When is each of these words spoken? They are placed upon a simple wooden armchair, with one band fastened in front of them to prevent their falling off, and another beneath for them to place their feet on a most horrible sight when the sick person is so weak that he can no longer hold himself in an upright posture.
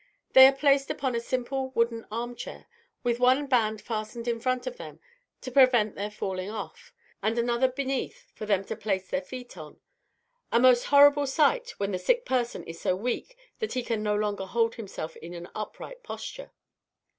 They 0.33 0.47
are 0.47 0.51
placed 0.51 0.89
upon 0.89 1.13
a 1.15 1.19
simple 1.19 1.69
wooden 1.75 2.07
armchair, 2.09 2.65
with 3.03 3.19
one 3.19 3.45
band 3.45 3.79
fastened 3.81 4.27
in 4.27 4.39
front 4.39 4.65
of 4.65 4.77
them 4.77 4.99
to 5.41 5.51
prevent 5.51 5.93
their 5.93 6.09
falling 6.09 6.49
off, 6.49 6.91
and 7.21 7.37
another 7.37 7.67
beneath 7.67 8.31
for 8.33 8.47
them 8.47 8.63
to 8.65 8.75
place 8.75 9.11
their 9.11 9.21
feet 9.21 9.55
on 9.57 9.79
a 10.51 10.59
most 10.59 10.85
horrible 10.85 11.27
sight 11.27 11.75
when 11.77 11.91
the 11.91 11.99
sick 11.99 12.25
person 12.25 12.63
is 12.63 12.81
so 12.81 12.95
weak 12.95 13.37
that 13.59 13.73
he 13.73 13.83
can 13.83 14.01
no 14.01 14.15
longer 14.15 14.45
hold 14.47 14.73
himself 14.73 15.15
in 15.17 15.35
an 15.35 15.47
upright 15.53 16.01
posture. 16.01 16.51